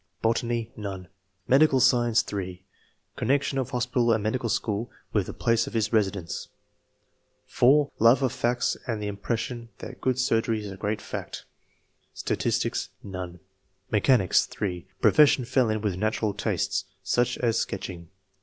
[0.23, 1.09] Botany.— None.
[1.47, 2.65] Medical Science.— (3)
[3.15, 6.47] Connection of hospital and medical school with the place of his resi dence.
[7.45, 11.45] (4) Love of facts and the impression that good surgery is a great fact.
[12.15, 13.41] Statistics.— None.
[13.91, 18.09] Mechanics.— (3) Profession fell in with natural tastes, such as sketching.